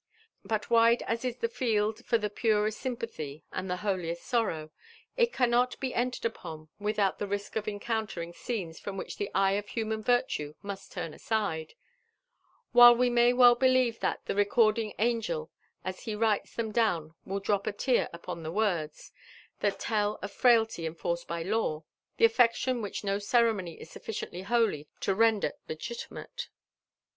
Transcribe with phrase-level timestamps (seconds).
[0.43, 4.71] But wide as is the field for the purest ^sympathy and the holiest sorrow,
[5.15, 9.67] it cannot be entered upon without \he risk ofencoufllering scenes from which the eye of
[9.67, 11.75] human virtue must turn aside}
[12.71, 15.51] while we may well believe that *' the recording angel
[15.85, 19.11] as he writes them down will drop a tear upon the words"
[19.59, 21.83] that tell of frailty ^forced by law,
[22.17, 26.47] and affection which no ceremony is sufficiently holy Ho render legitimate.